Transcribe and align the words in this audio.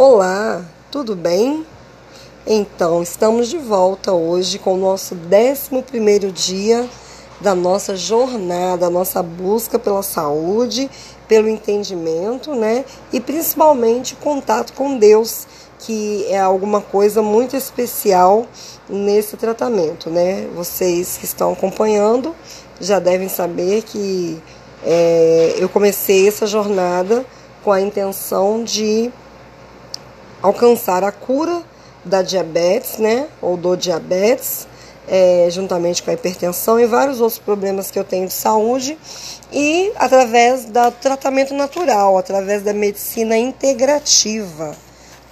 Olá, 0.00 0.64
tudo 0.92 1.16
bem? 1.16 1.66
Então, 2.46 3.02
estamos 3.02 3.48
de 3.48 3.58
volta 3.58 4.12
hoje 4.12 4.56
com 4.56 4.74
o 4.74 4.76
nosso 4.76 5.16
11 5.16 6.30
dia 6.30 6.88
da 7.40 7.52
nossa 7.52 7.96
jornada, 7.96 8.88
nossa 8.88 9.20
busca 9.24 9.76
pela 9.76 10.04
saúde, 10.04 10.88
pelo 11.26 11.48
entendimento, 11.48 12.54
né? 12.54 12.84
E 13.12 13.18
principalmente 13.18 14.14
contato 14.14 14.72
com 14.72 14.96
Deus, 14.96 15.48
que 15.80 16.24
é 16.28 16.38
alguma 16.38 16.80
coisa 16.80 17.20
muito 17.20 17.56
especial 17.56 18.46
nesse 18.88 19.36
tratamento, 19.36 20.10
né? 20.10 20.48
Vocês 20.54 21.16
que 21.16 21.24
estão 21.24 21.54
acompanhando 21.54 22.36
já 22.80 23.00
devem 23.00 23.28
saber 23.28 23.82
que 23.82 24.40
é, 24.84 25.56
eu 25.58 25.68
comecei 25.68 26.28
essa 26.28 26.46
jornada 26.46 27.26
com 27.64 27.72
a 27.72 27.80
intenção 27.80 28.62
de 28.62 29.10
alcançar 30.42 31.04
a 31.04 31.12
cura 31.12 31.62
da 32.04 32.22
diabetes, 32.22 32.98
né, 32.98 33.26
ou 33.40 33.56
do 33.56 33.76
diabetes, 33.76 34.66
é, 35.06 35.48
juntamente 35.50 36.02
com 36.02 36.10
a 36.10 36.14
hipertensão 36.14 36.78
e 36.78 36.86
vários 36.86 37.20
outros 37.20 37.38
problemas 37.38 37.90
que 37.90 37.98
eu 37.98 38.04
tenho 38.04 38.26
de 38.26 38.32
saúde, 38.32 38.98
e 39.52 39.92
através 39.96 40.66
do 40.66 40.90
tratamento 40.92 41.54
natural, 41.54 42.18
através 42.18 42.62
da 42.62 42.72
medicina 42.72 43.36
integrativa, 43.36 44.76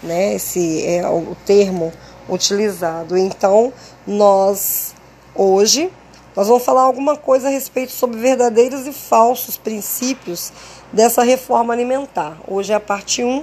né, 0.03 0.35
esse 0.35 0.85
é 0.87 1.07
o 1.09 1.37
termo 1.47 1.93
utilizado. 2.29 3.17
Então, 3.17 3.73
nós 4.07 4.95
hoje 5.35 5.91
nós 6.35 6.49
vamos 6.49 6.65
falar 6.65 6.83
alguma 6.83 7.17
coisa 7.17 7.49
a 7.49 7.51
respeito 7.51 7.93
sobre 7.93 8.21
verdadeiros 8.21 8.87
e 8.87 8.93
falsos 8.93 9.57
princípios 9.57 10.53
dessa 10.93 11.23
reforma 11.23 11.73
alimentar. 11.73 12.37
Hoje 12.47 12.75
é 12.75 12.77
a 12.77 12.81
parte 12.81 13.25
1 13.25 13.43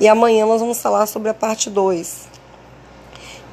e 0.00 0.06
amanhã 0.08 0.46
nós 0.46 0.60
vamos 0.60 0.80
falar 0.80 1.06
sobre 1.06 1.28
a 1.28 1.34
parte 1.34 1.68
2. 1.68 2.28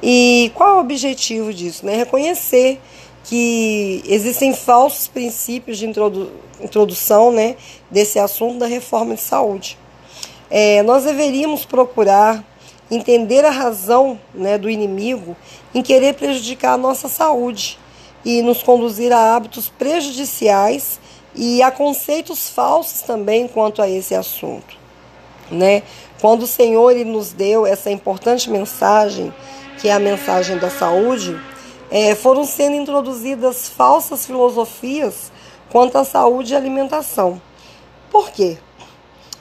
E 0.02 0.50
qual 0.54 0.70
é 0.70 0.74
o 0.74 0.80
objetivo 0.80 1.52
disso? 1.52 1.84
Né? 1.84 1.96
Reconhecer 1.96 2.80
que 3.24 4.02
existem 4.06 4.54
falsos 4.54 5.08
princípios 5.08 5.78
de 5.78 5.86
introdu 5.86 6.30
introdução 6.60 7.30
né, 7.30 7.54
desse 7.90 8.18
assunto 8.18 8.58
da 8.58 8.66
reforma 8.66 9.14
de 9.14 9.20
saúde. 9.20 9.76
É, 10.48 10.82
nós 10.84 11.04
deveríamos 11.04 11.66
procurar 11.66 12.42
entender 12.90 13.44
a 13.44 13.50
razão 13.50 14.18
né, 14.32 14.56
do 14.56 14.70
inimigo 14.70 15.36
em 15.74 15.82
querer 15.82 16.14
prejudicar 16.14 16.74
a 16.74 16.78
nossa 16.78 17.08
saúde 17.08 17.78
e 18.24 18.40
nos 18.42 18.62
conduzir 18.62 19.12
a 19.12 19.36
hábitos 19.36 19.68
prejudiciais 19.68 20.98
e 21.34 21.62
a 21.62 21.70
conceitos 21.70 22.48
falsos 22.48 23.02
também 23.02 23.46
quanto 23.46 23.82
a 23.82 23.88
esse 23.88 24.14
assunto. 24.14 24.76
Né? 25.50 25.82
Quando 26.20 26.42
o 26.42 26.46
Senhor 26.46 26.94
nos 27.04 27.32
deu 27.32 27.66
essa 27.66 27.90
importante 27.90 28.50
mensagem, 28.50 29.32
que 29.78 29.88
é 29.88 29.92
a 29.92 29.98
mensagem 29.98 30.56
da 30.58 30.70
saúde, 30.70 31.38
é, 31.90 32.14
foram 32.14 32.44
sendo 32.44 32.76
introduzidas 32.76 33.68
falsas 33.68 34.26
filosofias 34.26 35.30
quanto 35.70 35.98
à 35.98 36.04
saúde 36.04 36.52
e 36.52 36.56
alimentação. 36.56 37.40
Por 38.10 38.30
quê? 38.30 38.56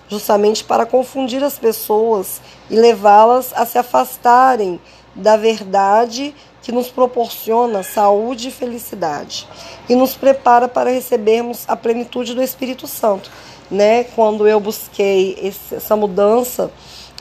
Justamente 0.09 0.63
para 0.63 0.85
confundir 0.85 1.43
as 1.43 1.57
pessoas 1.57 2.41
e 2.69 2.75
levá-las 2.75 3.53
a 3.55 3.65
se 3.65 3.77
afastarem 3.77 4.79
da 5.15 5.37
verdade 5.37 6.35
que 6.61 6.71
nos 6.71 6.89
proporciona 6.89 7.83
saúde 7.83 8.49
e 8.49 8.51
felicidade 8.51 9.47
e 9.87 9.95
nos 9.95 10.15
prepara 10.15 10.67
para 10.67 10.89
recebermos 10.89 11.63
a 11.67 11.75
plenitude 11.75 12.33
do 12.33 12.43
Espírito 12.43 12.85
Santo 12.85 13.31
né, 13.69 14.03
quando 14.03 14.47
eu 14.47 14.59
busquei 14.59 15.38
esse, 15.41 15.75
essa 15.75 15.95
mudança 15.95 16.71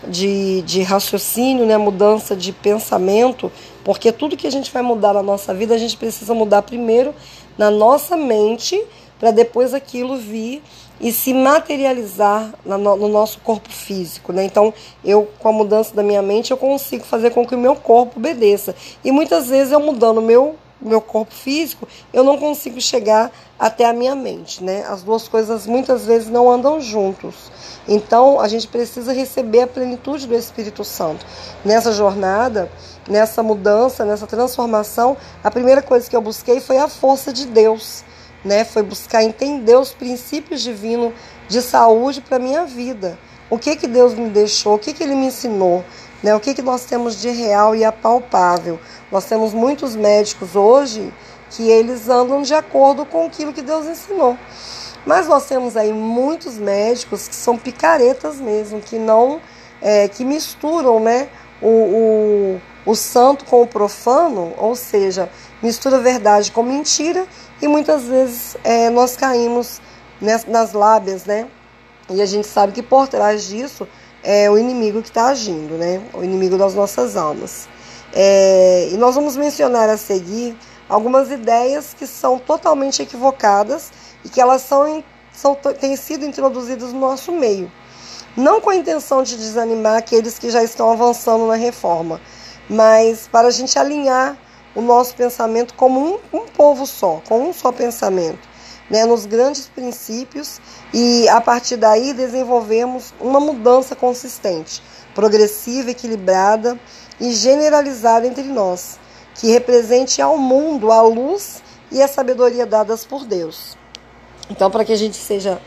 de, 0.07 0.63
de 0.63 0.83
raciocínio, 0.83 1.67
né, 1.67 1.77
mudança 1.77 2.37
de 2.37 2.53
pensamento, 2.53 3.51
porque 3.83 4.13
tudo 4.13 4.37
que 4.37 4.47
a 4.47 4.51
gente 4.51 4.73
vai 4.73 4.83
mudar 4.83 5.15
na 5.15 5.23
nossa 5.23 5.55
vida, 5.55 5.75
a 5.75 5.79
gente 5.79 5.97
precisa 5.97 6.35
mudar 6.35 6.63
primeiro 6.63 7.15
na 7.57 7.71
nossa 7.71 8.17
mente, 8.17 8.83
para 9.19 9.31
depois 9.31 9.73
aquilo 9.73 10.17
vir 10.17 10.63
e 11.01 11.13
se 11.13 11.33
materializar 11.33 12.53
no 12.65 13.09
nosso 13.09 13.39
corpo 13.41 13.69
físico, 13.69 14.33
né? 14.33 14.45
Então, 14.45 14.73
eu 15.05 15.29
com 15.39 15.49
a 15.49 15.53
mudança 15.53 15.95
da 15.95 16.03
minha 16.03 16.23
mente, 16.23 16.51
eu 16.51 16.57
consigo 16.57 17.05
fazer 17.05 17.31
com 17.31 17.47
que 17.47 17.55
o 17.55 17.59
meu 17.59 17.75
corpo 17.75 18.19
obedeça. 18.19 18.75
E 19.05 19.11
muitas 19.11 19.49
vezes 19.49 19.73
eu 19.73 19.81
mudando 19.81 20.19
o 20.19 20.23
meu 20.23 20.57
meu 20.81 21.01
corpo 21.01 21.33
físico, 21.33 21.89
eu 22.13 22.23
não 22.23 22.39
consigo 22.39 22.81
chegar 22.81 23.31
até 23.59 23.87
a 23.87 23.93
minha 23.93 24.15
mente, 24.15 24.63
né? 24.63 24.85
As 24.89 25.03
duas 25.03 25.29
coisas 25.29 25.67
muitas 25.67 26.05
vezes 26.05 26.29
não 26.29 26.51
andam 26.51 26.81
juntos. 26.81 27.51
Então, 27.87 28.41
a 28.41 28.49
gente 28.49 28.67
precisa 28.67 29.13
receber 29.13 29.63
a 29.63 29.67
plenitude 29.67 30.27
do 30.27 30.35
Espírito 30.35 30.85
Santo. 30.85 31.25
Nessa 31.65 31.93
jornada, 31.93 32.71
nessa 33.09 33.43
mudança, 33.43 34.05
nessa 34.05 34.27
transformação, 34.27 35.17
a 35.43 35.51
primeira 35.51 35.83
coisa 35.83 36.09
que 36.09 36.17
eu 36.17 36.23
busquei 36.23 36.61
foi 36.61 36.79
a 36.79 36.89
força 36.89 37.33
de 37.33 37.47
Deus, 37.47 38.05
né? 38.45 38.65
Foi 38.65 38.83
buscar 38.83 39.23
entender 39.23 39.77
os 39.77 39.93
princípios 39.93 40.63
divinos 40.63 41.13
de 41.49 41.63
saúde 41.63 42.21
para 42.21 42.39
minha 42.39 42.65
vida. 42.65 43.19
O 43.51 43.59
que 43.59 43.77
que 43.77 43.87
Deus 43.87 44.15
me 44.15 44.31
deixou? 44.31 44.75
O 44.75 44.79
que 44.79 44.93
que 44.93 45.03
ele 45.03 45.15
me 45.15 45.27
ensinou? 45.27 45.85
Né? 46.23 46.35
O 46.35 46.41
que, 46.41 46.55
que 46.55 46.63
nós 46.63 46.85
temos 46.85 47.21
de 47.21 47.31
real 47.31 47.75
e 47.75 47.85
apalpável? 47.85 48.79
Nós 49.11 49.25
temos 49.27 49.53
muitos 49.53 49.95
médicos 49.95 50.57
hoje 50.57 51.13
que 51.51 51.69
eles 51.69 52.09
andam 52.09 52.43
de 52.43 52.55
acordo 52.55 53.05
com 53.05 53.27
aquilo 53.27 53.53
que 53.53 53.63
Deus 53.63 53.87
ensinou. 53.87 54.37
Mas 55.07 55.29
nós 55.29 55.47
temos 55.47 55.77
aí 55.77 55.93
muitos 55.93 56.57
médicos 56.57 57.29
que 57.29 57.35
são 57.35 57.59
picaretas 57.59 58.37
mesmo, 58.37 58.81
que 58.81 58.99
não, 58.99 59.41
é, 59.83 60.09
que 60.09 60.25
misturam, 60.25 60.99
né, 60.99 61.29
o, 61.61 61.69
o, 61.69 62.61
o 62.87 62.95
santo 62.95 63.45
com 63.45 63.63
o 63.63 63.67
profano, 63.67 64.55
ou 64.57 64.75
seja, 64.75 65.29
mistura 65.63 65.99
verdade 65.99 66.51
com 66.51 66.63
mentira 66.63 67.27
e 67.61 67.69
muitas 67.69 68.05
vezes 68.05 68.57
é, 68.65 68.91
nós 68.91 69.17
caímos 69.17 69.81
nas, 70.21 70.45
nas 70.47 70.73
lábias, 70.73 71.25
né? 71.25 71.47
E 72.11 72.21
a 72.21 72.27
gente 72.27 72.47
sabe 72.47 72.73
que 72.73 72.83
por 72.83 73.09
trás 73.09 73.45
disso 73.45 73.89
é 74.25 74.51
o 74.51 74.57
inimigo 74.57 75.03
que 75.03 75.09
está 75.09 75.27
agindo, 75.27 75.75
né? 75.75 76.03
O 76.15 76.25
inimigo 76.25 76.57
das 76.57 76.75
nossas 76.75 77.15
almas. 77.15 77.69
É, 78.13 78.89
e 78.91 78.97
nós 78.97 79.15
vamos 79.15 79.37
mencionar 79.37 79.89
a 79.91 79.99
seguir 79.99 80.57
algumas 80.89 81.31
ideias 81.31 81.95
que 81.95 82.07
são 82.07 82.39
totalmente 82.39 83.03
equivocadas 83.03 83.93
e 84.25 84.29
que 84.31 84.41
elas 84.41 84.63
são, 84.63 85.05
são 85.31 85.55
têm 85.55 85.95
sido 85.95 86.25
introduzidas 86.25 86.93
no 86.93 87.01
nosso 87.01 87.33
meio. 87.33 87.71
Não 88.35 88.61
com 88.61 88.71
a 88.71 88.77
intenção 88.77 89.23
de 89.23 89.37
desanimar 89.37 89.99
aqueles 89.99 90.39
que 90.39 90.51
já 90.51 90.65
estão 90.65 90.91
avançando 90.91 91.47
na 91.47 91.55
reforma, 91.55 92.21
mas 92.69 93.29
para 93.31 93.49
a 93.49 93.51
gente 93.51 93.79
alinhar 93.79 94.37
o 94.75 94.81
nosso 94.81 95.15
pensamento 95.15 95.75
como 95.75 96.01
um, 96.01 96.19
um 96.39 96.47
povo 96.47 96.87
só, 96.87 97.21
com 97.29 97.49
um 97.49 97.53
só 97.53 97.71
pensamento 97.71 98.54
né, 98.91 99.05
nos 99.05 99.27
grandes 99.27 99.67
princípios 99.67 100.61
e 100.93 101.29
a 101.29 101.41
partir 101.41 101.77
daí 101.77 102.13
desenvolvemos 102.13 103.15
uma 103.21 103.41
mudança 103.41 103.97
consistente, 103.97 104.83
progressiva, 105.15 105.91
equilibrada 105.91 106.79
e 107.21 107.33
generalizada 107.33 108.27
entre 108.27 108.45
nós, 108.45 108.99
que 109.35 109.49
represente 109.49 110.21
ao 110.21 110.37
mundo 110.37 110.93
a 110.93 111.03
luz 111.03 111.63
e 111.91 112.03
a 112.03 112.09
sabedoria 112.09 112.67
dadas 112.67 113.05
por 113.05 113.25
Deus. 113.25 113.77
Então, 114.51 114.71
para 114.71 114.85
que 114.85 114.93
a 114.93 114.97
gente 114.97 115.17
seja 115.17 115.61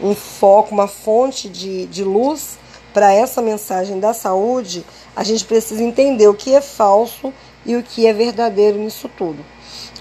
um 0.00 0.14
foco, 0.14 0.74
uma 0.74 0.88
fonte 0.88 1.48
de, 1.48 1.86
de 1.86 2.02
luz 2.02 2.58
para 2.92 3.12
essa 3.12 3.42
mensagem 3.42 4.00
da 4.00 4.12
saúde, 4.12 4.84
a 5.14 5.22
gente 5.22 5.44
precisa 5.44 5.82
entender 5.82 6.26
o 6.26 6.34
que 6.34 6.54
é 6.54 6.60
falso 6.60 7.32
e 7.64 7.76
o 7.76 7.82
que 7.82 8.06
é 8.06 8.12
verdadeiro 8.12 8.78
nisso 8.78 9.10
tudo. 9.16 9.44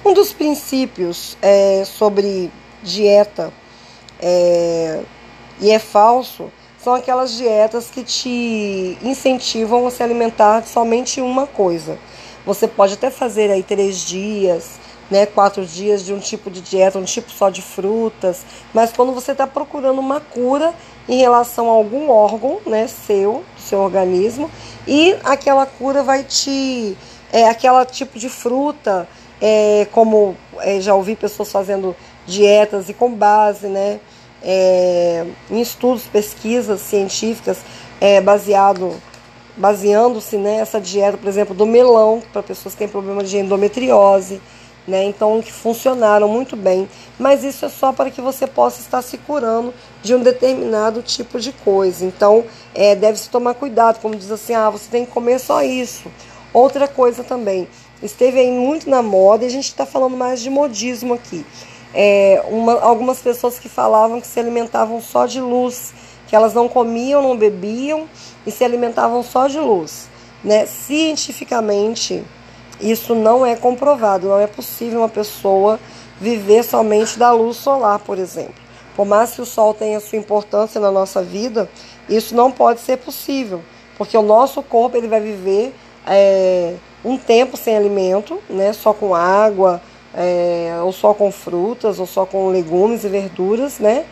Um 0.06 0.13
dos 0.13 0.31
princípios 0.31 1.38
é, 1.41 1.84
sobre 1.85 2.51
dieta 2.84 3.51
é, 4.19 5.01
e 5.59 5.72
é 5.72 5.79
falso 5.79 6.51
são 6.88 6.94
aquelas 6.94 7.35
dietas 7.35 7.90
que 7.90 8.03
te 8.03 8.97
incentivam 9.02 9.85
a 9.87 9.91
se 9.91 10.02
alimentar 10.02 10.64
somente 10.66 11.20
uma 11.20 11.46
coisa. 11.46 11.97
Você 12.46 12.67
pode 12.67 12.93
até 12.93 13.09
fazer 13.09 13.52
aí 13.52 13.61
três 13.61 13.99
dias, 14.05 14.79
né, 15.11 15.26
quatro 15.26 15.66
dias 15.66 16.05
de 16.05 16.14
um 16.14 16.20
tipo 16.20 16.49
de 16.49 16.61
dieta, 16.61 16.97
um 16.97 17.03
tipo 17.03 17.32
só 17.32 17.49
de 17.49 17.61
frutas, 17.61 18.46
mas 18.73 18.93
quando 18.93 19.11
você 19.11 19.32
está 19.32 19.46
procurando 19.46 19.99
uma 19.99 20.22
cura 20.22 20.73
em 21.09 21.17
relação 21.17 21.67
a 21.67 21.73
algum 21.73 22.09
órgão, 22.09 22.59
né, 22.66 22.87
seu, 22.87 23.43
do 23.55 23.61
seu 23.61 23.79
organismo, 23.79 24.49
e 24.87 25.16
aquela 25.23 25.66
cura 25.66 26.03
vai 26.03 26.23
te, 26.23 26.97
é, 27.32 27.47
aquela 27.47 27.85
tipo 27.85 28.18
de 28.18 28.29
fruta 28.29 29.08
é, 29.41 29.88
como 29.91 30.35
é, 30.59 30.79
já 30.79 30.94
ouvi 30.94 31.16
pessoas 31.16 31.52
fazendo 31.52 31.96
dietas 32.26 32.90
e 32.90 32.94
com 32.94 33.12
base 33.14 33.68
né, 33.68 34.00
é, 34.44 35.26
em 35.50 35.62
estudos, 35.62 36.03
pesquisas 36.03 36.82
científicas, 36.82 37.59
é, 38.00 38.20
baseado, 38.22 38.96
baseando-se 39.56 40.38
nessa 40.38 40.79
né, 40.79 40.85
dieta, 40.85 41.18
por 41.18 41.28
exemplo, 41.28 41.56
do 41.56 41.66
melão, 41.66 42.22
para 42.32 42.44
pessoas 42.44 42.74
que 42.74 42.79
têm 42.79 42.88
problema 42.88 43.24
de 43.24 43.38
endometriose, 43.38 44.41
né? 44.88 45.03
Então 45.03 45.41
que 45.41 45.52
funcionaram 45.52 46.30
muito 46.30 46.56
bem, 46.56 46.88
mas 47.20 47.44
isso 47.44 47.66
é 47.66 47.70
só 47.70 47.91
para 47.91 48.09
que 48.09 48.22
você 48.22 48.47
possa 48.47 48.80
estar 48.80 49.02
se 49.02 49.18
curando 49.18 49.73
de 50.02 50.16
um 50.16 50.23
determinado 50.23 51.02
tipo 51.02 51.40
de 51.40 51.52
coisa. 51.52 52.06
Então 52.06 52.46
é, 52.73 52.96
deve 52.96 53.20
se 53.20 53.30
tomar 53.30 53.56
cuidado, 53.56 54.00
como 54.00 54.16
diz 54.16 54.32
assim, 54.32 54.53
ah, 54.53 54.70
você 54.70 54.90
tem 54.90 55.06
que 55.06 55.12
comer 55.12 55.40
só 55.40 55.62
isso. 55.62 56.09
Outra 56.58 56.88
coisa 56.88 57.24
também, 57.24 57.68
esteve 58.02 58.40
aí 58.40 58.50
muito 58.50 58.90
na 58.90 59.04
moda 59.04 59.44
e 59.44 59.48
a 59.48 59.52
gente 59.52 59.66
está 59.66 59.86
falando 59.86 60.18
mais 60.18 60.42
de 60.42 60.50
modismo 60.50 61.14
aqui. 61.14 61.46
É, 61.94 62.44
uma, 62.50 62.82
algumas 62.82 63.20
pessoas 63.20 63.59
que 63.59 63.70
falavam 63.70 64.20
que 64.20 64.26
se 64.26 64.40
alimentavam 64.40 65.00
só 65.00 65.28
de 65.28 65.40
luz, 65.40 65.94
que 66.26 66.36
elas 66.36 66.56
não 66.56 66.68
comiam, 66.68 67.22
não 67.22 67.38
bebiam 67.38 68.09
e 68.44 68.50
se 68.50 68.64
alimentavam 68.64 69.22
só 69.22 69.48
de 69.48 69.59
luz. 69.59 70.09
Né? 70.44 70.66
Cientificamente, 70.66 72.24
isso 72.82 73.14
não 73.14 73.46
é 73.46 73.56
comprovado, 73.56 74.28
não 74.28 74.40
é 74.40 74.48
possível 74.48 75.02
uma 75.02 75.09
pessoa 75.09 75.80
viver 76.20 76.64
somente 76.64 77.20
da 77.20 77.32
luz 77.32 77.58
solar, 77.58 78.00
por 78.00 78.18
exemplo. 78.18 78.56
Por 78.96 79.06
mais 79.06 79.36
que 79.36 79.44
o 79.44 79.46
sol 79.46 79.76
tenha 79.76 80.00
sua 80.00 80.18
importância 80.18 80.82
na 80.82 80.90
nossa 80.90 81.22
vida, 81.22 81.70
isso 82.09 82.34
não 82.34 82.52
pode 82.52 82.80
ser 82.80 82.98
possível, 82.98 83.62
porque 83.96 84.18
o 84.18 84.24
nosso 84.24 84.64
corpo 84.64 84.98
ele 84.98 85.08
vai 85.08 85.22
viver 85.22 85.72
é, 86.08 86.76
um 87.04 87.18
tempo 87.18 87.58
sem 87.58 87.76
alimento, 87.76 88.42
né, 88.50 88.74
só 88.74 88.94
com 88.94 89.14
água, 89.14 89.82
é, 90.16 90.80
ou 90.84 90.92
só 90.92 91.14
com 91.14 91.32
frutas, 91.32 92.00
ou 92.00 92.06
só 92.06 92.26
com 92.26 92.48
legumes 92.48 93.04
e 93.04 93.08
verduras, 93.08 93.80
né? 93.80 94.06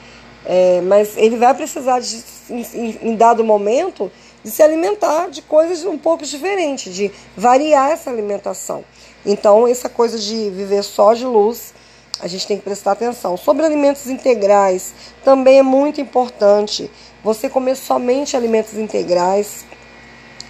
É, 0.45 0.79
mas 0.81 1.17
ele 1.17 1.37
vai 1.37 1.53
precisar 1.55 1.99
de, 1.99 2.23
em, 2.49 2.99
em 3.01 3.15
dado 3.15 3.43
momento 3.43 4.11
de 4.43 4.51
se 4.51 4.61
alimentar 4.61 5.27
de 5.29 5.41
coisas 5.41 5.83
um 5.85 5.97
pouco 5.97 6.23
diferentes, 6.23 6.93
de 6.93 7.11
variar 7.35 7.89
essa 7.89 8.11
alimentação. 8.11 8.83
Então, 9.25 9.67
essa 9.67 9.89
coisa 9.89 10.19
de 10.19 10.51
viver 10.51 10.83
só 10.83 11.15
de 11.15 11.25
luz, 11.25 11.73
a 12.19 12.27
gente 12.27 12.45
tem 12.45 12.57
que 12.57 12.63
prestar 12.63 12.91
atenção. 12.91 13.35
Sobre 13.35 13.65
alimentos 13.65 14.07
integrais, 14.07 14.93
também 15.23 15.57
é 15.57 15.63
muito 15.63 15.99
importante 15.99 16.91
você 17.23 17.49
comer 17.49 17.75
somente 17.75 18.37
alimentos 18.37 18.75
integrais 18.75 19.65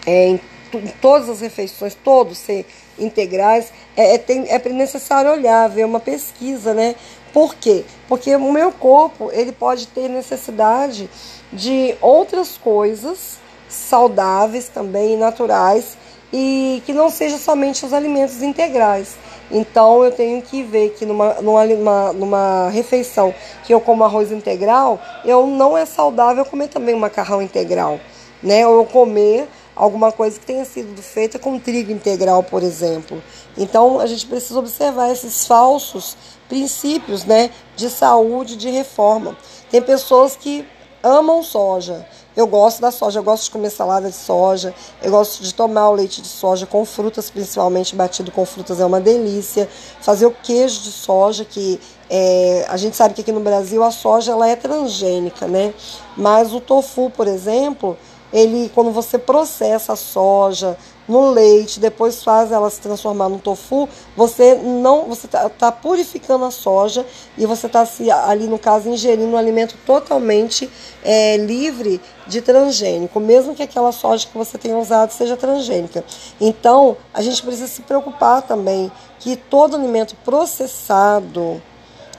é, 0.05 0.37
em, 0.73 0.87
todas 1.01 1.29
as 1.29 1.41
refeições, 1.41 1.95
todos 1.95 2.37
ser 2.37 2.65
integrais. 2.97 3.71
É, 3.95 4.15
é, 4.15 4.17
tem, 4.17 4.45
é 4.49 4.59
necessário 4.69 5.31
olhar, 5.31 5.67
ver 5.69 5.85
uma 5.85 5.99
pesquisa, 5.99 6.73
né? 6.73 6.95
Por 7.33 7.55
quê? 7.55 7.83
Porque 8.07 8.35
o 8.35 8.51
meu 8.51 8.71
corpo 8.71 9.29
ele 9.33 9.51
pode 9.51 9.87
ter 9.87 10.07
necessidade 10.07 11.09
de 11.51 11.95
outras 12.01 12.57
coisas 12.57 13.37
saudáveis 13.67 14.69
também, 14.69 15.17
naturais 15.17 15.97
e 16.31 16.81
que 16.85 16.93
não 16.93 17.09
seja 17.09 17.37
somente 17.37 17.85
os 17.85 17.93
alimentos 17.93 18.41
integrais. 18.41 19.15
Então 19.51 20.03
eu 20.03 20.11
tenho 20.11 20.41
que 20.41 20.63
ver 20.63 20.91
que 20.91 21.05
numa, 21.05 21.35
numa, 21.35 22.13
numa 22.13 22.69
refeição 22.69 23.33
que 23.63 23.73
eu 23.73 23.79
como 23.79 24.03
arroz 24.03 24.31
integral, 24.31 24.99
eu 25.23 25.45
não 25.45 25.77
é 25.77 25.85
saudável 25.85 26.43
comer 26.45 26.67
também 26.67 26.95
um 26.95 26.99
macarrão 26.99 27.41
integral, 27.41 27.99
né? 28.41 28.65
Ou 28.65 28.77
eu 28.77 28.85
comer 28.85 29.47
alguma 29.75 30.11
coisa 30.11 30.39
que 30.39 30.45
tenha 30.45 30.65
sido 30.65 31.01
feita 31.01 31.37
com 31.37 31.59
trigo 31.59 31.91
integral, 31.91 32.41
por 32.43 32.63
exemplo. 32.63 33.21
Então 33.57 33.99
a 33.99 34.07
gente 34.07 34.25
precisa 34.25 34.57
observar 34.57 35.11
esses 35.11 35.45
falsos 35.45 36.15
princípios, 36.47 37.25
né, 37.25 37.49
de 37.75 37.89
saúde, 37.89 38.55
de 38.55 38.69
reforma. 38.69 39.37
Tem 39.69 39.81
pessoas 39.81 40.35
que 40.35 40.65
amam 41.03 41.43
soja, 41.43 42.07
eu 42.35 42.47
gosto 42.47 42.81
da 42.81 42.91
soja, 42.91 43.19
eu 43.19 43.23
gosto 43.23 43.45
de 43.45 43.51
comer 43.51 43.69
salada 43.69 44.09
de 44.09 44.15
soja, 44.15 44.73
eu 45.01 45.09
gosto 45.09 45.41
de 45.41 45.53
tomar 45.53 45.89
o 45.89 45.93
leite 45.93 46.21
de 46.21 46.27
soja 46.27 46.65
com 46.65 46.83
frutas, 46.83 47.29
principalmente 47.29 47.95
batido 47.95 48.29
com 48.29 48.45
frutas 48.45 48.79
é 48.79 48.85
uma 48.85 48.99
delícia. 48.99 49.69
Fazer 50.01 50.25
o 50.25 50.31
queijo 50.31 50.81
de 50.81 50.91
soja, 50.91 51.45
que 51.45 51.79
é, 52.09 52.65
a 52.67 52.75
gente 52.75 52.95
sabe 52.95 53.13
que 53.13 53.21
aqui 53.21 53.31
no 53.31 53.39
Brasil 53.39 53.81
a 53.83 53.91
soja 53.91 54.33
ela 54.33 54.49
é 54.49 54.55
transgênica, 54.55 55.47
né? 55.47 55.73
Mas 56.17 56.53
o 56.53 56.59
tofu, 56.59 57.09
por 57.09 57.25
exemplo, 57.25 57.97
ele 58.31 58.69
quando 58.73 58.91
você 58.91 59.17
processa 59.17 59.93
a 59.93 59.95
soja, 59.95 60.77
no 61.07 61.29
leite, 61.29 61.79
depois 61.79 62.23
faz 62.23 62.51
ela 62.51 62.69
se 62.69 62.81
transformar 62.81 63.29
no 63.29 63.37
tofu, 63.37 63.87
você 64.15 64.55
não, 64.55 65.05
você 65.05 65.27
está 65.27 65.49
tá 65.49 65.71
purificando 65.71 66.45
a 66.45 66.51
soja 66.51 67.05
e 67.37 67.45
você 67.45 67.67
está 67.67 67.87
ali 68.27 68.47
no 68.47 68.57
caso 68.57 68.89
ingerindo 68.89 69.31
um 69.31 69.37
alimento 69.37 69.75
totalmente 69.85 70.69
é, 71.03 71.37
livre 71.37 72.01
de 72.25 72.41
transgênico, 72.41 73.19
mesmo 73.19 73.53
que 73.53 73.61
aquela 73.61 73.91
soja 73.91 74.27
que 74.27 74.37
você 74.37 74.57
tenha 74.57 74.77
usado 74.77 75.11
seja 75.11 75.37
transgênica. 75.37 76.03
Então, 76.41 76.97
a 77.13 77.21
gente 77.21 77.41
precisa 77.43 77.67
se 77.67 77.81
preocupar 77.83 78.41
também 78.41 78.91
que 79.19 79.35
todo 79.35 79.75
alimento 79.75 80.15
processado 80.25 81.61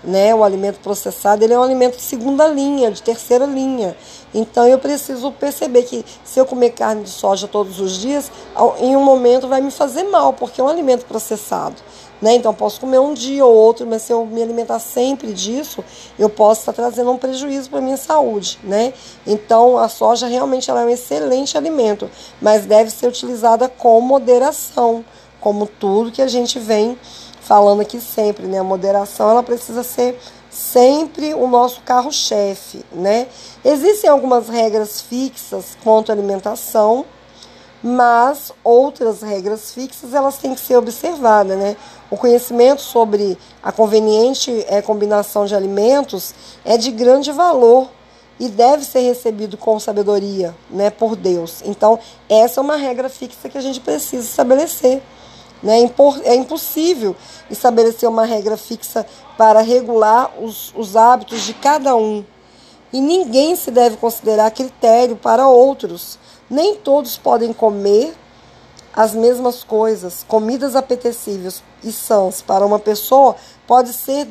né? 0.02 0.34
O 0.34 0.44
alimento 0.44 0.78
processado 0.80 1.42
ele 1.42 1.52
é 1.52 1.58
um 1.58 1.62
alimento 1.62 1.96
de 1.96 2.02
segunda 2.02 2.46
linha, 2.46 2.90
de 2.90 3.02
terceira 3.02 3.46
linha. 3.46 3.96
Então 4.34 4.66
eu 4.66 4.78
preciso 4.78 5.32
perceber 5.32 5.82
que 5.84 6.04
se 6.24 6.38
eu 6.38 6.46
comer 6.46 6.70
carne 6.70 7.04
de 7.04 7.10
soja 7.10 7.48
todos 7.48 7.80
os 7.80 7.92
dias, 7.98 8.30
em 8.80 8.96
um 8.96 9.02
momento 9.02 9.48
vai 9.48 9.60
me 9.60 9.70
fazer 9.70 10.04
mal, 10.04 10.32
porque 10.32 10.60
é 10.60 10.64
um 10.64 10.68
alimento 10.68 11.06
processado. 11.06 11.76
Né? 12.20 12.34
Então 12.34 12.52
posso 12.54 12.80
comer 12.80 12.98
um 12.98 13.12
dia 13.12 13.44
ou 13.44 13.54
outro, 13.54 13.86
mas 13.86 14.02
se 14.02 14.12
eu 14.12 14.24
me 14.24 14.42
alimentar 14.42 14.78
sempre 14.78 15.32
disso, 15.32 15.84
eu 16.18 16.30
posso 16.30 16.60
estar 16.60 16.72
trazendo 16.72 17.10
um 17.10 17.18
prejuízo 17.18 17.68
para 17.68 17.80
minha 17.80 17.96
saúde. 17.96 18.58
Né? 18.62 18.92
Então 19.26 19.76
a 19.76 19.88
soja 19.88 20.26
realmente 20.26 20.70
ela 20.70 20.82
é 20.82 20.86
um 20.86 20.90
excelente 20.90 21.56
alimento, 21.58 22.10
mas 22.40 22.64
deve 22.64 22.90
ser 22.90 23.08
utilizada 23.08 23.68
com 23.68 24.00
moderação, 24.00 25.04
como 25.40 25.66
tudo 25.66 26.10
que 26.10 26.22
a 26.22 26.26
gente 26.26 26.58
vem 26.58 26.98
falando 27.46 27.80
aqui 27.80 28.00
sempre, 28.00 28.46
né? 28.46 28.58
A 28.58 28.64
moderação 28.64 29.30
ela 29.30 29.42
precisa 29.42 29.82
ser 29.82 30.18
sempre 30.50 31.32
o 31.34 31.46
nosso 31.46 31.80
carro-chefe, 31.82 32.84
né? 32.92 33.28
Existem 33.64 34.10
algumas 34.10 34.48
regras 34.48 35.00
fixas 35.00 35.76
quanto 35.82 36.10
à 36.10 36.14
alimentação, 36.14 37.04
mas 37.82 38.52
outras 38.64 39.22
regras 39.22 39.72
fixas 39.72 40.12
elas 40.12 40.38
têm 40.38 40.54
que 40.54 40.60
ser 40.60 40.76
observadas, 40.76 41.56
né? 41.56 41.76
O 42.10 42.16
conhecimento 42.16 42.82
sobre 42.82 43.38
a 43.62 43.70
conveniente 43.70 44.64
é, 44.68 44.82
combinação 44.82 45.46
de 45.46 45.54
alimentos 45.54 46.34
é 46.64 46.76
de 46.76 46.90
grande 46.90 47.30
valor 47.30 47.88
e 48.38 48.48
deve 48.48 48.84
ser 48.84 49.00
recebido 49.00 49.56
com 49.56 49.78
sabedoria, 49.80 50.54
né, 50.70 50.90
por 50.90 51.16
Deus. 51.16 51.62
Então, 51.64 51.98
essa 52.28 52.60
é 52.60 52.62
uma 52.62 52.76
regra 52.76 53.08
fixa 53.08 53.48
que 53.48 53.56
a 53.56 53.62
gente 53.62 53.80
precisa 53.80 54.24
estabelecer. 54.24 55.02
Né? 55.62 55.80
É, 55.80 56.30
é 56.30 56.34
impossível 56.34 57.16
estabelecer 57.50 58.08
uma 58.08 58.24
regra 58.24 58.56
fixa 58.56 59.06
para 59.36 59.60
regular 59.60 60.32
os, 60.40 60.72
os 60.76 60.96
hábitos 60.96 61.42
de 61.42 61.54
cada 61.54 61.96
um. 61.96 62.24
E 62.92 63.00
ninguém 63.00 63.56
se 63.56 63.70
deve 63.70 63.96
considerar 63.96 64.50
critério 64.50 65.16
para 65.16 65.48
outros. 65.48 66.18
Nem 66.48 66.76
todos 66.76 67.16
podem 67.16 67.52
comer 67.52 68.14
as 68.94 69.14
mesmas 69.14 69.62
coisas. 69.62 70.24
Comidas 70.26 70.74
apetecíveis 70.74 71.62
e 71.82 71.92
sãs 71.92 72.40
para 72.40 72.64
uma 72.64 72.78
pessoa 72.78 73.36
pode 73.66 73.92
ser 73.92 74.26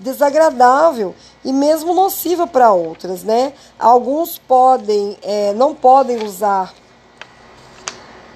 desagradável 0.00 1.14
e 1.44 1.52
mesmo 1.52 1.94
nociva 1.94 2.46
para 2.46 2.72
outras, 2.72 3.22
né? 3.22 3.52
Alguns 3.78 4.36
podem, 4.36 5.16
é, 5.22 5.52
não 5.54 5.74
podem 5.74 6.24
usar 6.24 6.74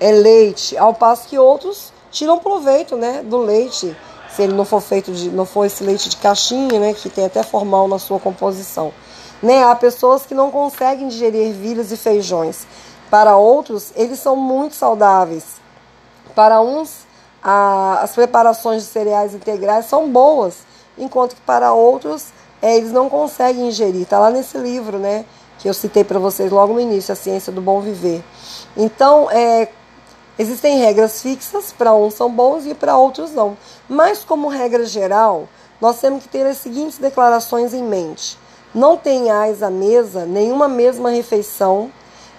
é, 0.01 0.13
leite, 0.13 0.77
ao 0.79 0.95
passo 0.95 1.29
que 1.29 1.39
outros 1.39 1.93
tiram 2.17 2.39
proveito, 2.39 2.97
né, 2.97 3.23
do 3.23 3.37
leite, 3.37 3.95
se 4.35 4.43
ele 4.43 4.55
não 4.55 4.65
for 4.65 4.81
feito 4.81 5.13
de, 5.13 5.29
não 5.29 5.45
for 5.45 5.67
esse 5.67 5.85
leite 5.85 6.09
de 6.09 6.17
caixinha, 6.17 6.81
né, 6.81 6.95
que 6.95 7.11
tem 7.11 7.27
até 7.27 7.43
formal 7.43 7.87
na 7.87 7.99
sua 7.99 8.19
composição. 8.19 8.91
Né, 9.43 9.63
há 9.63 9.75
pessoas 9.75 10.25
que 10.25 10.35
não 10.35 10.51
conseguem 10.51 11.09
digerir 11.09 11.49
ervilhas 11.49 11.93
e 11.93 11.97
feijões. 11.97 12.67
Para 13.11 13.37
outros, 13.37 13.93
eles 13.95 14.19
são 14.19 14.35
muito 14.35 14.75
saudáveis. 14.75 15.61
Para 16.35 16.63
uns, 16.63 17.07
a, 17.43 18.01
as 18.03 18.13
preparações 18.15 18.83
de 18.83 18.89
cereais 18.89 19.35
integrais 19.35 19.85
são 19.85 20.09
boas, 20.09 20.55
enquanto 20.97 21.35
que 21.35 21.43
para 21.43 21.75
outros 21.75 22.29
é, 22.63 22.79
eles 22.79 22.93
não 22.93 23.11
conseguem 23.11 23.69
ingerir. 23.69 24.03
Está 24.03 24.19
lá 24.19 24.31
nesse 24.31 24.57
livro, 24.57 24.99
né, 24.99 25.27
que 25.59 25.69
eu 25.69 25.75
citei 25.75 26.03
para 26.03 26.19
vocês 26.19 26.51
logo 26.51 26.73
no 26.73 26.81
início, 26.81 27.13
A 27.13 27.17
Ciência 27.17 27.53
do 27.53 27.61
Bom 27.61 27.83
Viver. 27.83 28.25
Então, 28.75 29.31
é, 29.31 29.69
Existem 30.39 30.79
regras 30.79 31.23
fixas, 31.23 31.73
para 31.73 31.95
uns 31.95 32.15
são 32.15 32.31
bons 32.31 32.67
e 32.67 32.75
para 32.75 32.97
outros 32.97 33.33
não. 33.33 33.57
Mas, 33.89 34.23
como 34.23 34.49
regra 34.49 34.85
geral, 34.85 35.49
nós 35.81 35.99
temos 35.99 36.25
que 36.25 36.29
ter 36.29 36.47
as 36.47 36.59
seguintes 36.59 36.99
declarações 36.99 37.73
em 37.73 37.83
mente: 37.83 38.39
não 38.75 38.97
tenhais 38.97 39.63
à 39.63 39.71
mesa 39.71 40.27
nenhuma 40.27 40.69
mesma 40.69 41.09
refeição, 41.09 41.91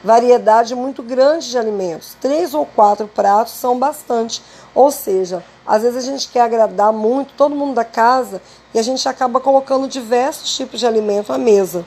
variedade 0.04 0.76
muito 0.76 1.02
grande 1.02 1.50
de 1.50 1.58
alimentos. 1.58 2.16
Três 2.22 2.54
ou 2.54 2.66
quatro 2.66 3.08
pratos 3.08 3.54
são 3.54 3.80
bastante. 3.80 4.44
Ou 4.76 4.92
seja, 4.92 5.44
às 5.66 5.82
vezes 5.82 6.04
a 6.04 6.12
gente 6.12 6.30
quer 6.30 6.42
agradar 6.42 6.94
muito 6.94 7.34
todo 7.34 7.56
mundo 7.56 7.74
da 7.74 7.84
casa 7.84 8.42
e 8.74 8.80
a 8.80 8.84
gente 8.84 9.10
acaba 9.10 9.40
colocando 9.40 9.88
diversos 9.88 10.56
tipos 10.56 10.80
de 10.80 10.86
alimento 10.86 11.34
à 11.34 11.38
mesa. 11.38 11.84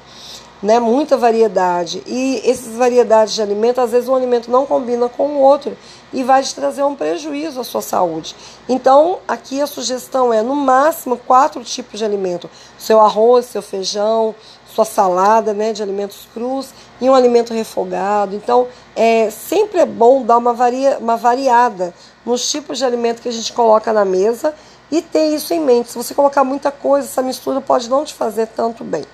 Né? 0.63 0.79
Muita 0.79 1.17
variedade. 1.17 2.03
E 2.07 2.43
essas 2.45 2.75
variedades 2.75 3.35
de 3.35 3.43
alimento, 3.43 3.81
às 3.81 3.91
vezes 3.91 4.09
um 4.09 4.15
alimento 4.15 4.51
não 4.51 4.67
combina 4.67 5.09
com 5.09 5.27
o 5.29 5.41
outro 5.41 5.77
e 6.13 6.23
vai 6.23 6.43
te 6.43 6.55
trazer 6.55 6.83
um 6.83 6.95
prejuízo 6.95 7.61
à 7.61 7.65
sua 7.65 7.81
saúde. 7.81 8.35
Então, 8.69 9.19
aqui 9.27 9.61
a 9.61 9.67
sugestão 9.67 10.33
é, 10.33 10.43
no 10.43 10.55
máximo, 10.55 11.17
quatro 11.17 11.63
tipos 11.65 11.99
de 11.99 12.05
alimento: 12.05 12.51
seu 12.79 13.01
arroz, 13.01 13.47
seu 13.47 13.63
feijão, 13.63 14.35
sua 14.75 14.85
salada 14.85 15.53
né, 15.53 15.73
de 15.73 15.83
alimentos 15.83 16.29
crus 16.33 16.71
e 17.01 17.09
um 17.09 17.15
alimento 17.15 17.53
refogado. 17.53 18.35
Então, 18.37 18.69
é, 18.95 19.31
sempre 19.31 19.81
é 19.81 19.87
bom 19.87 20.23
dar 20.23 20.39
uma, 20.39 20.53
varia, 20.53 20.99
uma 20.99 21.17
variada 21.17 21.95
nos 22.25 22.49
tipos 22.51 22.79
de 22.79 22.85
alimento 22.85 23.23
que 23.23 23.29
a 23.29 23.33
gente 23.33 23.53
coloca 23.53 23.93
na 23.93 24.05
mesa 24.05 24.55
e 24.91 25.01
ter 25.01 25.35
isso 25.35 25.55
em 25.55 25.61
mente. 25.61 25.91
Se 25.91 25.97
você 25.97 26.15
colocar 26.15 26.45
muita 26.45 26.71
coisa, 26.71 27.07
essa 27.07 27.23
mistura 27.23 27.61
pode 27.61 27.89
não 27.89 28.05
te 28.05 28.15
fazer 28.15 28.47
tanto 28.49 28.85
bem. 28.85 29.05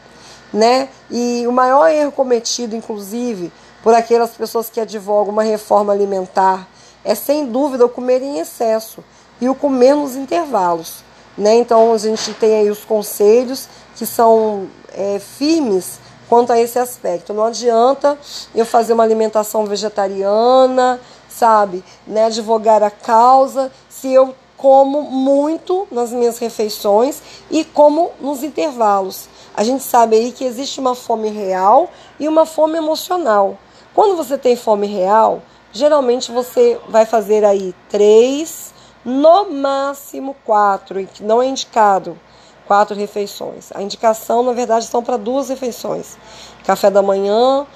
Né? 0.56 0.88
E 1.10 1.44
o 1.46 1.52
maior 1.52 1.86
erro 1.90 2.10
cometido, 2.10 2.74
inclusive, 2.74 3.52
por 3.82 3.92
aquelas 3.92 4.30
pessoas 4.30 4.70
que 4.70 4.80
advogam 4.80 5.30
uma 5.30 5.42
reforma 5.42 5.92
alimentar 5.92 6.66
é 7.04 7.14
sem 7.14 7.44
dúvida 7.44 7.84
o 7.84 7.90
comer 7.90 8.22
em 8.22 8.38
excesso 8.38 9.04
e 9.38 9.50
o 9.50 9.54
comer 9.54 9.94
nos 9.94 10.16
intervalos. 10.16 11.04
Né? 11.36 11.56
Então 11.56 11.92
a 11.92 11.98
gente 11.98 12.32
tem 12.32 12.56
aí 12.56 12.70
os 12.70 12.86
conselhos 12.86 13.68
que 13.94 14.06
são 14.06 14.66
é, 14.94 15.18
firmes 15.18 15.98
quanto 16.26 16.54
a 16.54 16.58
esse 16.58 16.78
aspecto. 16.78 17.34
Não 17.34 17.44
adianta 17.44 18.18
eu 18.54 18.64
fazer 18.64 18.94
uma 18.94 19.04
alimentação 19.04 19.66
vegetariana, 19.66 20.98
sabe, 21.28 21.84
né, 22.06 22.24
advogar 22.24 22.82
a 22.82 22.90
causa, 22.90 23.70
se 23.90 24.10
eu 24.10 24.34
como 24.56 25.02
muito 25.02 25.86
nas 25.90 26.10
minhas 26.10 26.38
refeições 26.38 27.20
e 27.50 27.62
como 27.62 28.10
nos 28.18 28.42
intervalos. 28.42 29.28
A 29.56 29.64
gente 29.64 29.82
sabe 29.82 30.16
aí 30.16 30.32
que 30.32 30.44
existe 30.44 30.78
uma 30.78 30.94
fome 30.94 31.30
real 31.30 31.90
e 32.20 32.28
uma 32.28 32.44
fome 32.44 32.76
emocional. 32.76 33.58
Quando 33.94 34.14
você 34.16 34.36
tem 34.36 34.54
fome 34.54 34.86
real, 34.86 35.42
Geralmente 35.76 36.32
você 36.32 36.80
vai 36.88 37.04
fazer 37.04 37.44
aí 37.44 37.74
três, 37.90 38.72
no 39.04 39.50
máximo 39.50 40.34
quatro, 40.42 41.06
que 41.06 41.22
não 41.22 41.42
é 41.42 41.46
indicado 41.46 42.18
quatro 42.66 42.96
refeições. 42.96 43.70
A 43.74 43.82
indicação, 43.82 44.42
na 44.42 44.54
verdade, 44.54 44.86
são 44.86 45.02
para 45.02 45.18
duas 45.18 45.50
refeições: 45.50 46.16
café 46.64 46.90
da 46.90 47.02
manhã 47.02 47.66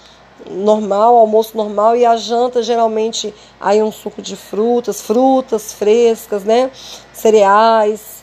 normal, 0.51 1.17
almoço 1.17 1.55
normal 1.55 1.95
e 1.95 2.07
a 2.07 2.17
janta 2.17 2.63
geralmente 2.63 3.35
aí 3.61 3.83
um 3.83 3.93
suco 3.93 4.23
de 4.23 4.35
frutas, 4.35 5.03
frutas 5.03 5.71
frescas, 5.75 6.43
né? 6.43 6.71
Cereais, 7.13 8.20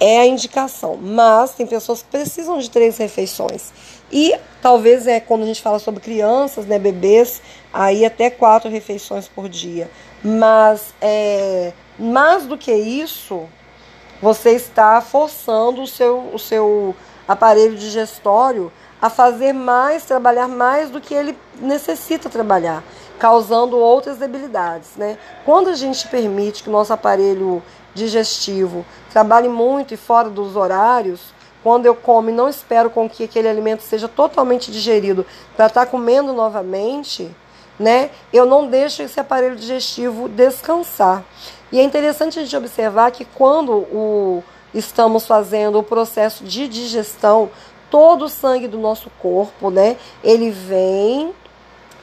é 0.00 0.20
a 0.20 0.26
indicação. 0.26 0.96
Mas 0.96 1.54
tem 1.54 1.66
pessoas 1.66 2.02
que 2.02 2.08
precisam 2.08 2.58
de 2.58 2.70
três 2.70 2.96
refeições. 2.96 3.72
E 4.10 4.34
talvez 4.62 5.06
é 5.06 5.20
quando 5.20 5.42
a 5.42 5.46
gente 5.46 5.62
fala 5.62 5.78
sobre 5.78 6.00
crianças, 6.00 6.66
né, 6.66 6.78
bebês, 6.78 7.42
aí 7.72 8.04
até 8.04 8.30
quatro 8.30 8.70
refeições 8.70 9.26
por 9.26 9.48
dia. 9.48 9.90
Mas 10.22 10.94
é, 11.00 11.72
mais 11.98 12.46
do 12.46 12.56
que 12.56 12.72
isso, 12.72 13.48
você 14.20 14.50
está 14.52 15.00
forçando 15.00 15.82
o 15.82 15.86
seu, 15.86 16.30
o 16.32 16.38
seu 16.38 16.94
aparelho 17.26 17.76
digestório 17.76 18.72
a 19.00 19.10
fazer 19.10 19.52
mais, 19.52 20.04
trabalhar 20.04 20.48
mais 20.48 20.90
do 20.90 21.00
que 21.00 21.14
ele 21.14 21.36
necessita 21.60 22.30
trabalhar, 22.30 22.82
causando 23.18 23.76
outras 23.76 24.16
debilidades. 24.16 24.90
Né? 24.96 25.18
Quando 25.44 25.68
a 25.68 25.74
gente 25.74 26.08
permite 26.08 26.62
que 26.62 26.68
o 26.68 26.72
nosso 26.72 26.92
aparelho 26.92 27.62
digestivo 27.96 28.84
trabalhe 29.10 29.48
muito 29.48 29.94
e 29.94 29.96
fora 29.96 30.28
dos 30.28 30.56
horários, 30.56 31.34
quando 31.62 31.86
eu 31.86 31.94
como 31.94 32.28
e 32.28 32.32
não 32.32 32.48
espero 32.48 32.90
com 32.90 33.08
que 33.08 33.24
aquele 33.24 33.48
alimento 33.48 33.82
seja 33.82 34.06
totalmente 34.06 34.70
digerido 34.70 35.24
para 35.56 35.66
estar 35.66 35.86
tá 35.86 35.90
comendo 35.90 36.32
novamente, 36.32 37.34
né? 37.78 38.10
Eu 38.32 38.44
não 38.44 38.68
deixo 38.68 39.02
esse 39.02 39.18
aparelho 39.18 39.56
digestivo 39.56 40.28
descansar. 40.28 41.24
E 41.72 41.80
é 41.80 41.82
interessante 41.82 42.38
a 42.38 42.42
gente 42.42 42.56
observar 42.56 43.10
que 43.10 43.24
quando 43.24 43.72
o, 43.72 44.44
estamos 44.72 45.26
fazendo 45.26 45.78
o 45.78 45.82
processo 45.82 46.44
de 46.44 46.68
digestão, 46.68 47.50
todo 47.90 48.26
o 48.26 48.28
sangue 48.28 48.68
do 48.68 48.78
nosso 48.78 49.10
corpo, 49.18 49.70
né? 49.70 49.96
Ele 50.22 50.50
vem 50.50 51.34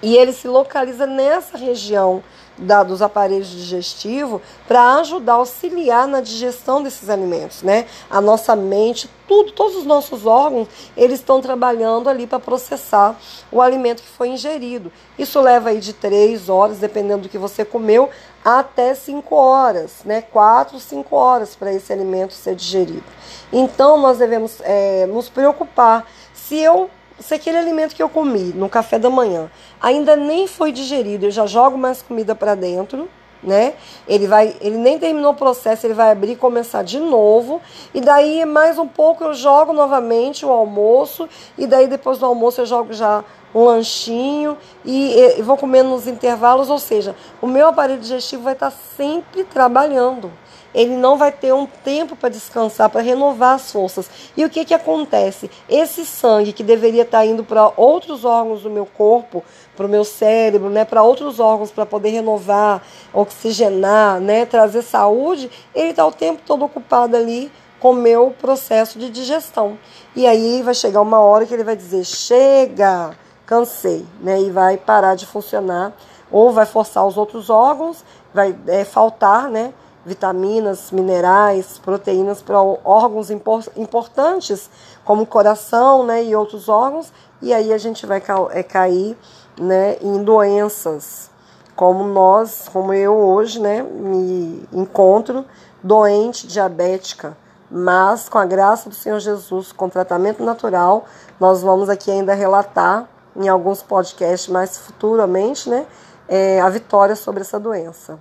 e 0.01 0.17
ele 0.17 0.33
se 0.33 0.47
localiza 0.47 1.05
nessa 1.05 1.57
região 1.57 2.23
da, 2.57 2.83
dos 2.83 3.01
aparelhos 3.01 3.50
digestivos 3.50 4.41
para 4.67 4.95
ajudar, 4.95 5.33
auxiliar 5.33 6.07
na 6.07 6.22
digestão 6.22 6.81
desses 6.83 7.10
alimentos, 7.10 7.63
né? 7.63 7.86
A 8.10 8.22
nossa 8.22 8.55
mente, 8.55 9.10
tudo, 9.27 9.51
todos 9.51 9.77
os 9.77 9.86
nossos 9.86 10.25
órgãos, 10.25 10.67
eles 10.95 11.19
estão 11.19 11.41
trabalhando 11.41 12.10
ali 12.10 12.27
para 12.27 12.39
processar 12.39 13.15
o 13.51 13.62
alimento 13.62 14.03
que 14.03 14.10
foi 14.10 14.29
ingerido. 14.29 14.91
Isso 15.17 15.39
leva 15.41 15.69
aí 15.69 15.79
de 15.79 15.93
três 15.93 16.50
horas, 16.50 16.77
dependendo 16.77 17.24
do 17.24 17.29
que 17.29 17.38
você 17.38 17.65
comeu, 17.65 18.10
até 18.43 18.93
cinco 18.93 19.36
horas, 19.36 20.01
né? 20.05 20.22
Quatro, 20.22 20.79
cinco 20.79 21.15
horas 21.15 21.55
para 21.55 21.74
esse 21.74 21.91
alimento 21.91 22.33
ser 22.33 22.55
digerido. 22.55 23.03
Então 23.51 23.98
nós 23.98 24.17
devemos 24.17 24.57
é, 24.62 25.05
nos 25.05 25.29
preocupar. 25.29 26.05
Se 26.33 26.57
eu 26.57 26.89
se 27.20 27.34
aquele 27.34 27.58
alimento 27.58 27.96
que 27.96 28.03
eu 28.03 28.10
comi 28.10 28.53
no 28.55 28.67
café 28.70 28.98
da 28.98 29.10
manhã. 29.10 29.50
Ainda 29.82 30.15
nem 30.15 30.48
foi 30.48 30.72
digerido, 30.72 31.25
eu 31.25 31.32
já 31.32 31.46
jogo 31.46 31.77
mais 31.77 32.01
comida 32.01 32.36
para 32.36 32.55
dentro, 32.55 33.10
né? 33.41 33.74
Ele 34.08 34.25
vai, 34.25 34.55
ele 34.62 34.77
nem 34.77 34.98
terminou 34.98 35.34
o 35.34 35.36
processo, 35.36 35.86
ele 35.86 35.93
vai 35.93 36.12
abrir 36.12 36.32
e 36.32 36.36
começar 36.36 36.84
de 36.84 37.00
novo, 37.00 37.62
e 37.93 38.00
daí 38.00 38.46
mais 38.46 38.79
um 38.79 38.88
pouco 38.88 39.24
eu 39.24 39.34
jogo 39.34 39.74
novamente 39.74 40.46
o 40.46 40.51
almoço, 40.51 41.27
e 41.58 41.67
daí 41.67 41.88
depois 41.88 42.17
do 42.17 42.25
almoço 42.25 42.62
eu 42.62 42.65
jogo 42.65 42.93
já 42.93 43.24
um 43.53 43.65
lanchinho. 43.65 44.58
E, 44.84 45.13
e 45.38 45.41
vou 45.41 45.58
comendo 45.58 45.89
nos 45.89 46.08
intervalos, 46.08 46.70
ou 46.70 46.79
seja, 46.79 47.15
o 47.41 47.48
meu 47.48 47.67
aparelho 47.67 48.00
digestivo 48.00 48.43
vai 48.43 48.53
estar 48.53 48.72
sempre 48.72 49.43
trabalhando 49.43 50.32
ele 50.73 50.95
não 50.95 51.17
vai 51.17 51.31
ter 51.31 51.53
um 51.53 51.65
tempo 51.65 52.15
para 52.15 52.29
descansar, 52.29 52.89
para 52.89 53.01
renovar 53.01 53.55
as 53.55 53.71
forças. 53.71 54.09
E 54.35 54.43
o 54.43 54.49
que, 54.49 54.65
que 54.65 54.73
acontece? 54.73 55.49
Esse 55.69 56.05
sangue 56.05 56.53
que 56.53 56.63
deveria 56.63 57.03
estar 57.03 57.19
tá 57.19 57.25
indo 57.25 57.43
para 57.43 57.71
outros 57.77 58.25
órgãos 58.25 58.63
do 58.63 58.69
meu 58.69 58.85
corpo, 58.85 59.43
para 59.75 59.85
o 59.85 59.89
meu 59.89 60.03
cérebro, 60.03 60.69
né, 60.69 60.85
para 60.85 61.03
outros 61.03 61.39
órgãos 61.39 61.71
para 61.71 61.85
poder 61.85 62.09
renovar, 62.09 62.81
oxigenar, 63.13 64.19
né, 64.19 64.45
trazer 64.45 64.81
saúde, 64.81 65.49
ele 65.73 65.91
está 65.91 66.05
o 66.05 66.11
tempo 66.11 66.41
todo 66.45 66.65
ocupado 66.65 67.15
ali 67.15 67.51
com 67.79 67.91
o 67.91 67.95
meu 67.95 68.33
processo 68.39 68.97
de 68.97 69.09
digestão. 69.09 69.77
E 70.15 70.25
aí 70.25 70.61
vai 70.61 70.73
chegar 70.73 71.01
uma 71.01 71.19
hora 71.19 71.45
que 71.45 71.53
ele 71.53 71.63
vai 71.63 71.75
dizer: 71.75 72.05
chega, 72.05 73.11
cansei, 73.45 74.05
né, 74.21 74.41
e 74.41 74.49
vai 74.49 74.77
parar 74.77 75.15
de 75.15 75.25
funcionar, 75.25 75.93
ou 76.31 76.51
vai 76.51 76.65
forçar 76.65 77.05
os 77.05 77.17
outros 77.17 77.49
órgãos, 77.49 78.03
vai 78.33 78.55
é, 78.67 78.85
faltar, 78.85 79.49
né? 79.49 79.73
Vitaminas, 80.05 80.91
minerais, 80.91 81.79
proteínas 81.79 82.41
para 82.41 82.62
órgãos 82.62 83.29
importantes, 83.31 84.69
como 85.05 85.24
o 85.24 85.27
coração 85.27 86.05
né, 86.05 86.24
e 86.24 86.36
outros 86.36 86.67
órgãos, 86.67 87.12
e 87.41 87.53
aí 87.53 87.74
a 87.74 87.77
gente 87.77 88.05
vai 88.05 88.22
é, 88.51 88.63
cair 88.63 89.17
né, 89.60 89.98
em 90.01 90.24
doenças, 90.24 91.29
como 91.75 92.03
nós, 92.03 92.69
como 92.72 92.93
eu 92.93 93.15
hoje, 93.15 93.60
né, 93.60 93.81
me 93.81 94.67
encontro 94.74 95.45
doente, 95.81 96.48
diabética, 96.48 97.36
mas 97.69 98.29
com 98.29 98.38
a 98.38 98.45
graça 98.45 98.89
do 98.89 98.95
Senhor 98.95 99.19
Jesus, 99.19 99.72
com 99.72 99.89
tratamento 99.89 100.43
natural, 100.43 101.05
nós 101.39 101.62
vamos 101.62 101.89
aqui 101.89 102.12
ainda 102.12 102.33
relatar 102.33 103.07
em 103.36 103.48
alguns 103.48 103.81
podcasts 103.81 104.48
mais 104.48 104.77
futuramente, 104.77 105.69
né, 105.69 105.86
é, 106.27 106.62
a 106.62 106.69
vitória 106.69 107.15
sobre 107.15 107.41
essa 107.41 107.60
doença. 107.60 108.19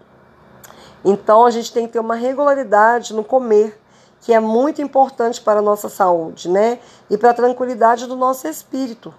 Então 1.04 1.44
a 1.44 1.50
gente 1.50 1.73
tem 1.73 1.87
que 1.87 1.92
ter 1.92 2.00
uma 2.00 2.14
regularidade 2.14 3.14
no 3.14 3.25
comer, 3.25 3.78
que 4.21 4.32
é 4.32 4.38
muito 4.38 4.80
importante 4.80 5.40
para 5.40 5.59
a 5.59 5.62
nossa 5.62 5.88
saúde, 5.88 6.49
né? 6.49 6.78
E 7.11 7.18
para 7.18 7.30
a 7.30 7.35
tranquilidade 7.35 8.06
do 8.06 8.16
nosso 8.16 8.47
espírito. 8.47 9.12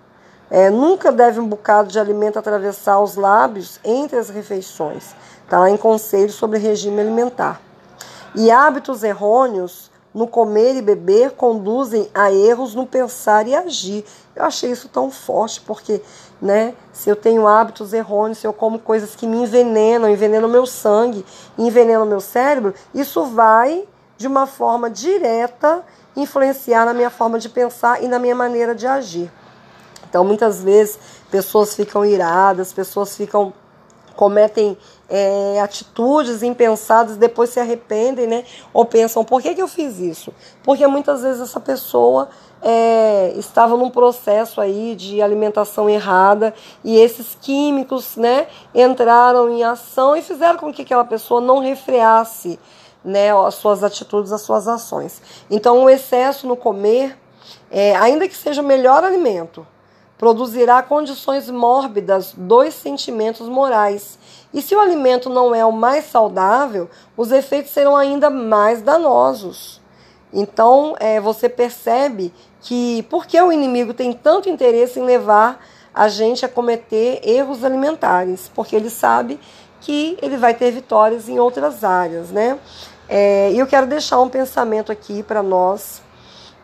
É, 0.50 0.70
nunca 0.70 1.12
deve 1.12 1.40
um 1.40 1.48
bocado 1.48 1.90
de 1.90 2.00
alimento 2.00 2.38
atravessar 2.38 3.00
os 3.00 3.16
lábios 3.16 3.80
entre 3.84 4.18
as 4.18 4.30
refeições. 4.30 5.16
Está 5.44 5.60
lá 5.60 5.70
em 5.70 5.78
conselho 5.78 6.32
sobre 6.32 6.60
regime 6.60 7.02
alimentar. 7.02 7.60
E 8.36 8.50
hábitos 8.50 9.04
errôneos 9.04 9.92
no 10.14 10.28
comer 10.28 10.76
e 10.76 10.82
beber 10.82 11.32
conduzem 11.32 12.08
a 12.14 12.32
erros 12.32 12.76
no 12.76 12.86
pensar 12.86 13.48
e 13.48 13.56
agir. 13.56 14.06
Eu 14.36 14.44
achei 14.46 14.72
isso 14.72 14.88
tão 14.88 15.10
forte, 15.10 15.62
porque 15.62 16.02
né, 16.42 16.74
se 16.92 17.10
eu 17.10 17.16
tenho 17.16 17.48
hábitos 17.48 17.94
errôneos, 17.94 18.38
se 18.38 18.46
eu 18.46 18.54
como 18.54 18.78
coisas 18.78 19.16
que 19.16 19.26
me 19.26 19.38
envenenam, 19.38 20.10
envenenam 20.10 20.50
meu 20.50 20.66
sangue, 20.66 21.26
envenenam 21.58 22.06
meu 22.06 22.20
cérebro, 22.20 22.74
isso 22.94 23.26
vai, 23.26 23.86
de 24.18 24.28
uma 24.28 24.46
forma 24.46 24.90
direta, 24.90 25.84
influenciar 26.16 26.86
na 26.86 26.94
minha 26.94 27.10
forma 27.10 27.40
de 27.40 27.50
pensar 27.50 28.04
e 28.04 28.08
na 28.08 28.20
minha 28.20 28.36
maneira 28.36 28.76
de 28.76 28.86
agir. 28.86 29.32
Então, 30.08 30.24
muitas 30.24 30.62
vezes, 30.62 31.00
pessoas 31.32 31.74
ficam 31.76 32.06
iradas, 32.06 32.72
pessoas 32.72 33.16
ficam 33.16 33.52
cometem 34.16 34.78
é, 35.10 35.60
atitudes 35.62 36.44
impensadas, 36.44 37.18
depois 37.18 37.50
se 37.50 37.60
arrependem, 37.60 38.28
né? 38.28 38.44
Ou 38.74 38.86
pensam, 38.86 39.24
por 39.24 39.42
que, 39.42 39.54
que 39.54 39.62
eu 39.62 39.68
fiz 39.68 40.00
isso? 40.00 40.34
Porque 40.64 40.86
muitas 40.88 41.22
vezes 41.22 41.42
essa 41.42 41.60
pessoa 41.60 42.30
é, 42.64 43.34
estava 43.36 43.76
num 43.76 43.90
processo 43.90 44.62
aí 44.62 44.96
de 44.96 45.22
alimentação 45.22 45.90
errada 45.90 46.54
e 46.84 46.98
esses 46.98 47.38
químicos, 47.42 48.16
né, 48.16 48.48
entraram 48.74 49.50
em 49.50 49.64
ação 49.64 50.16
e 50.16 50.22
fizeram 50.22 50.58
com 50.58 50.72
que 50.72 50.84
aquela 50.84 51.04
pessoa 51.04 51.42
não 51.42 51.60
refreasse, 51.60 52.58
né, 53.04 53.36
as 53.36 53.56
suas 53.56 53.84
atitudes, 53.84 54.32
as 54.32 54.42
suas 54.42 54.68
ações. 54.68 55.22
Então, 55.52 55.84
o 55.84 55.90
excesso 55.90 56.48
no 56.48 56.56
comer, 56.56 57.18
é, 57.70 57.96
ainda 57.98 58.28
que 58.30 58.36
seja 58.36 58.62
o 58.62 58.66
melhor 58.66 59.04
alimento, 59.04 59.68
produzirá 60.24 60.82
condições 60.82 61.50
mórbidas 61.50 62.34
dos 62.38 62.74
sentimentos 62.76 63.50
morais. 63.50 64.18
E 64.54 64.62
se 64.62 64.74
o 64.74 64.80
alimento 64.80 65.30
não 65.30 65.54
é 65.54 65.66
o 65.66 65.72
mais 65.74 66.06
saudável, 66.06 66.90
os 67.18 67.30
efeitos 67.30 67.74
serão 67.74 67.94
ainda 67.94 68.30
mais 68.30 68.82
danosos. 68.82 69.82
Então, 70.32 70.96
é, 70.98 71.20
você 71.20 71.50
percebe 71.50 72.34
que 72.62 73.04
por 73.10 73.26
que 73.26 73.38
o 73.42 73.52
inimigo 73.52 73.94
tem 73.94 74.14
tanto 74.14 74.48
interesse 74.48 74.98
em 74.98 75.04
levar 75.04 75.60
a 75.94 76.08
gente 76.08 76.46
a 76.46 76.48
cometer 76.48 77.20
erros 77.22 77.62
alimentares? 77.62 78.50
Porque 78.56 78.78
ele 78.78 78.90
sabe 78.90 79.38
que 79.82 80.18
ele 80.22 80.38
vai 80.38 80.54
ter 80.54 80.72
vitórias 80.72 81.28
em 81.28 81.38
outras 81.38 81.84
áreas, 81.84 82.30
né? 82.30 82.58
É, 83.10 83.52
e 83.52 83.60
eu 83.60 83.68
quero 83.68 83.88
deixar 83.88 84.22
um 84.22 84.30
pensamento 84.30 84.90
aqui 84.90 85.22
para 85.22 85.44
nós, 85.44 86.02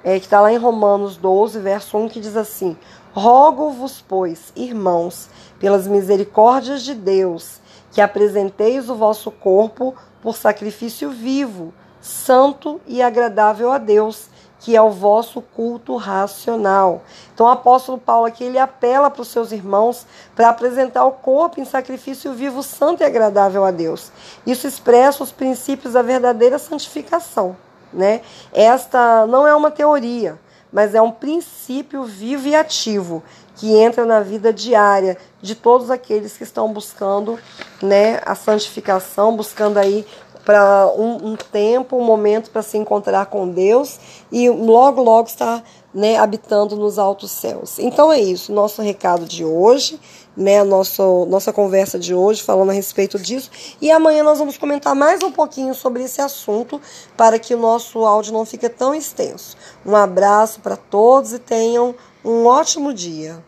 é, 0.04 0.20
que 0.20 0.26
está 0.26 0.40
lá 0.42 0.52
em 0.52 0.58
Romanos 0.58 1.18
12, 1.18 1.60
verso 1.60 1.98
1, 1.98 2.10
que 2.10 2.20
diz 2.20 2.36
assim: 2.36 2.78
Rogo-vos, 3.14 4.04
pois, 4.08 4.54
irmãos, 4.56 5.30
pelas 5.60 5.88
misericórdias 5.88 6.84
de 6.84 6.94
Deus, 6.94 7.60
que 7.92 8.02
apresenteis 8.02 8.90
o 8.90 8.96
vosso 8.96 9.32
corpo 9.32 9.96
por 10.22 10.36
sacrifício 10.36 11.10
vivo, 11.10 11.74
santo 12.00 12.80
e 12.88 13.02
agradável 13.02 13.72
a 13.72 13.78
Deus, 13.78 14.30
que 14.60 14.76
é 14.76 14.82
o 14.82 14.92
vosso 14.92 15.42
culto 15.42 15.96
racional. 15.96 17.02
Então, 17.34 17.46
o 17.46 17.50
apóstolo 17.50 17.98
Paulo 17.98 18.28
aqui 18.28 18.44
ele 18.44 18.60
apela 18.60 19.10
para 19.10 19.22
os 19.22 19.30
seus 19.30 19.52
irmãos 19.52 20.06
para 20.36 20.50
apresentar 20.50 21.06
o 21.06 21.14
corpo 21.14 21.60
em 21.60 21.66
sacrifício 21.66 22.34
vivo, 22.34 22.62
santo 22.62 23.02
e 23.02 23.06
agradável 23.06 23.64
a 23.64 23.72
Deus. 23.72 24.12
Isso 24.46 24.68
expressa 24.68 25.24
os 25.24 25.32
princípios 25.32 25.94
da 25.94 26.02
verdadeira 26.02 26.60
santificação, 26.60 27.56
né? 27.94 28.22
Esta 28.54 29.26
não 29.28 29.48
é 29.48 29.56
uma 29.56 29.72
teoria, 29.72 30.40
mas 30.72 30.94
é 30.94 31.02
um 31.02 31.12
princípio 31.12 32.04
vivo 32.04 32.48
e 32.48 32.56
ativo 32.56 33.24
que 33.56 33.76
entra 33.76 34.06
na 34.06 34.22
vida 34.22 34.54
diária 34.54 35.18
de 35.42 35.54
todos 35.54 35.92
aqueles 35.92 36.38
que 36.38 36.44
estão 36.44 36.72
buscando, 36.72 37.38
né, 37.82 38.22
a 38.26 38.34
santificação, 38.34 39.36
buscando 39.36 39.78
aí 39.78 40.06
para 40.46 40.88
um, 40.98 41.32
um, 41.32 41.36
tempo, 41.36 41.98
um 41.98 42.04
momento 42.04 42.50
para 42.50 42.62
se 42.62 42.78
encontrar 42.78 43.26
com 43.26 43.50
Deus 43.50 44.00
e 44.32 44.50
logo, 44.50 45.04
logo 45.04 45.28
está 45.28 45.62
né, 45.94 46.18
habitando 46.18 46.76
nos 46.76 46.98
altos 46.98 47.32
céus. 47.32 47.78
Então 47.78 48.12
é 48.12 48.20
isso, 48.20 48.54
nosso 48.54 48.82
recado 48.82 49.26
de 49.26 49.44
hoje, 49.44 50.00
né, 50.40 50.64
nosso, 50.64 51.26
nossa 51.26 51.52
conversa 51.52 52.00
de 52.00 52.16
hoje 52.16 52.42
falando 52.42 52.70
a 52.70 52.74
respeito 52.74 53.20
disso. 53.20 53.52
E 53.82 53.92
amanhã 53.92 54.24
nós 54.24 54.40
vamos 54.40 54.58
comentar 54.58 54.96
mais 54.96 55.22
um 55.22 55.32
pouquinho 55.32 55.76
sobre 55.76 56.04
esse 56.04 56.22
assunto 56.22 56.82
para 57.18 57.38
que 57.38 57.54
o 57.54 57.60
nosso 57.60 58.06
áudio 58.06 58.32
não 58.32 58.46
fique 58.46 58.70
tão 58.70 58.96
extenso. 58.96 59.58
Um 59.86 59.96
abraço 59.96 60.62
para 60.62 60.78
todos 60.78 61.34
e 61.34 61.40
tenham 61.40 61.94
um 62.24 62.46
ótimo 62.46 62.94
dia. 62.94 63.44